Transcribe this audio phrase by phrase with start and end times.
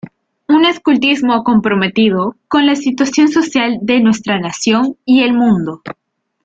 [0.47, 5.83] Un escultismo comprometido con la situación social de nuestra nación y el mundo.